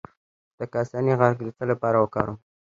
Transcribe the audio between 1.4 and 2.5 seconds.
د څه لپاره وکاروم؟